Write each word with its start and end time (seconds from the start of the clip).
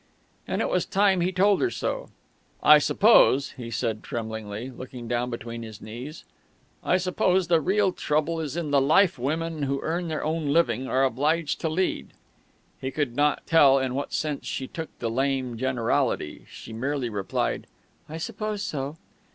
And 0.47 0.63
it 0.63 0.69
was 0.69 0.87
time 0.87 1.21
he 1.21 1.31
told 1.31 1.61
her 1.61 1.69
so. 1.69 2.09
"I 2.63 2.79
suppose," 2.79 3.51
he 3.51 3.69
said 3.69 4.01
tremblingly, 4.01 4.71
looking 4.71 5.07
down 5.07 5.29
between 5.29 5.61
his 5.61 5.79
knees, 5.79 6.23
"I 6.83 6.97
suppose 6.97 7.49
the 7.49 7.61
real 7.61 7.91
trouble 7.93 8.39
is 8.41 8.57
in 8.57 8.71
the 8.71 8.81
life 8.81 9.19
women 9.19 9.61
who 9.61 9.79
earn 9.83 10.07
their 10.07 10.23
own 10.23 10.51
living 10.51 10.87
are 10.87 11.03
obliged 11.03 11.61
to 11.61 11.69
lead." 11.69 12.13
He 12.79 12.89
could 12.89 13.15
not 13.15 13.45
tell 13.45 13.77
in 13.77 13.93
what 13.93 14.11
sense 14.11 14.47
she 14.47 14.65
took 14.65 14.89
the 14.97 15.11
lame 15.11 15.55
generality; 15.55 16.47
she 16.49 16.73
merely 16.73 17.07
replied, 17.09 17.67
"I 18.09 18.17
suppose 18.17 18.63
so." 18.63 18.97